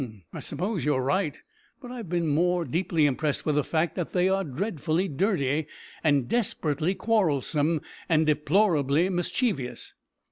"H'm! 0.03 0.23
I 0.33 0.39
suppose 0.39 0.83
you 0.83 0.95
are 0.95 1.03
right; 1.03 1.39
but 1.79 1.91
I 1.91 1.97
have 1.97 2.09
been 2.09 2.25
more 2.25 2.65
deeply 2.65 3.05
impressed 3.05 3.45
with 3.45 3.53
the 3.53 3.63
fact 3.63 3.93
that 3.93 4.13
they 4.13 4.27
are 4.29 4.43
dreadfully 4.43 5.07
dirty, 5.07 5.67
and 6.03 6.27
desperately 6.27 6.95
quarrelsome, 6.95 7.83
and 8.09 8.25
deplorably 8.25 9.09
mischievous." 9.09 9.93